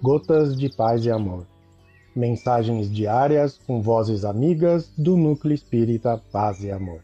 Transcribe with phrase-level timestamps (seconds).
[0.00, 1.44] Gotas de Paz e Amor.
[2.14, 7.02] Mensagens diárias com vozes amigas do Núcleo Espírita Paz e Amor.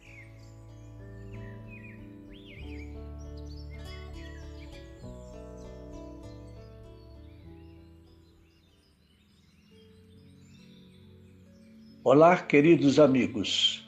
[12.04, 13.84] Olá, queridos amigos.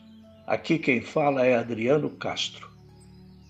[0.48, 2.68] Aqui quem fala é Adriano Castro.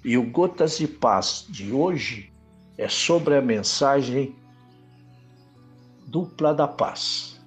[0.04, 2.30] E o Gotas de Paz de hoje
[2.76, 4.34] é sobre a mensagem
[6.16, 7.38] Dupla da Paz,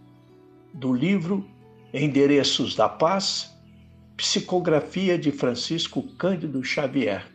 [0.72, 1.44] do livro
[1.92, 3.52] Endereços da Paz,
[4.16, 7.26] psicografia de Francisco Cândido Xavier,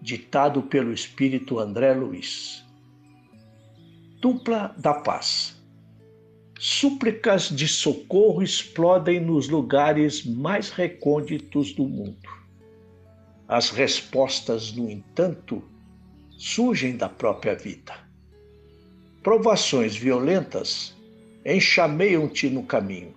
[0.00, 2.64] ditado pelo espírito André Luiz.
[4.20, 5.60] Dupla da Paz.
[6.56, 12.30] Súplicas de socorro explodem nos lugares mais recônditos do mundo.
[13.48, 15.64] As respostas, no entanto,
[16.38, 18.08] surgem da própria vida.
[19.22, 20.96] Provações violentas
[21.44, 23.14] enxameiam-te no caminho.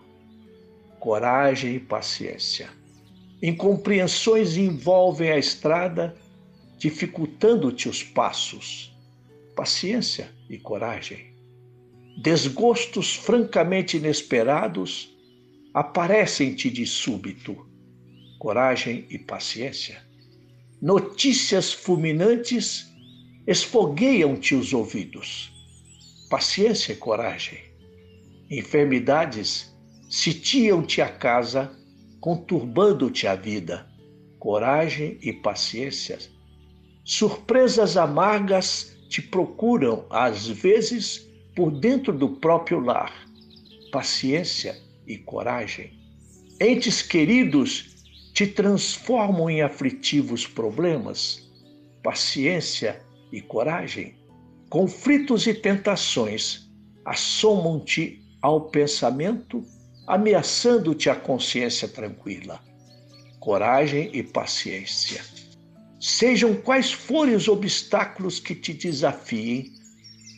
[0.99, 2.69] Coragem e paciência.
[3.41, 6.13] Incompreensões envolvem a estrada,
[6.77, 8.93] dificultando-te os passos.
[9.55, 11.33] Paciência e coragem.
[12.21, 15.09] Desgostos francamente inesperados
[15.73, 17.65] aparecem-te de súbito.
[18.39, 20.03] Coragem e paciência.
[20.81, 22.91] Notícias fulminantes
[23.47, 25.52] esfogueiam-te os ouvidos.
[26.33, 27.59] Paciência e coragem.
[28.49, 29.71] Enfermidades
[30.09, 31.71] sitiam-te a casa,
[32.19, 33.87] conturbando-te a vida.
[34.39, 36.17] Coragem e paciência.
[37.05, 41.19] Surpresas amargas te procuram, às vezes,
[41.55, 43.13] por dentro do próprio lar.
[43.91, 44.75] Paciência
[45.05, 45.93] e coragem.
[46.59, 47.95] Entes queridos
[48.33, 51.47] te transformam em aflitivos problemas.
[52.01, 52.99] Paciência
[53.31, 54.15] e coragem,
[54.73, 56.67] conflitos e tentações
[57.05, 59.63] assomam-te ao pensamento,
[60.07, 62.59] ameaçando-te a consciência tranquila.
[63.39, 65.23] Coragem e paciência.
[65.99, 69.71] Sejam quais forem os obstáculos que te desafiem,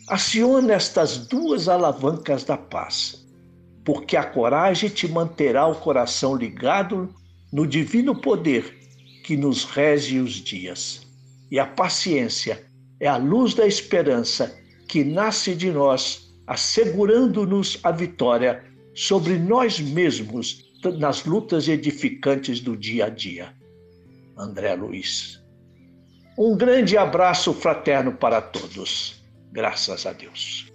[0.09, 3.25] acione estas duas alavancas da paz,
[3.85, 7.15] porque a coragem te manterá o coração ligado
[7.53, 8.79] no divino poder
[9.23, 11.07] que nos rege os dias,
[11.49, 12.65] e a paciência
[12.99, 14.57] é a luz da esperança
[14.87, 18.63] que nasce de nós, assegurando-nos a vitória
[18.93, 20.63] sobre nós mesmos
[20.99, 23.53] nas lutas edificantes do dia a dia.
[24.37, 25.41] André Luiz.
[26.37, 29.23] Um grande abraço fraterno para todos.
[29.51, 30.74] Graças a Deus.